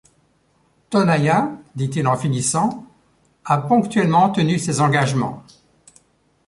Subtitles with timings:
[0.89, 2.87] Tonaïa, dit-il en finissant,
[3.45, 5.43] a ponctuellement tenu ses engagements.